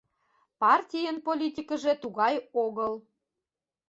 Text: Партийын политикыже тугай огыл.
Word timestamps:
Партийын 0.61 1.17
политикыже 1.25 1.93
тугай 2.01 2.35
огыл. 2.63 2.93